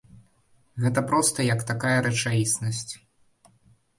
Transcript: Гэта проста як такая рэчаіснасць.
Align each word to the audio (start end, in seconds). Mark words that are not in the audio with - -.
Гэта 0.85 1.01
проста 1.09 1.43
як 1.47 1.59
такая 1.71 1.99
рэчаіснасць. 2.07 2.93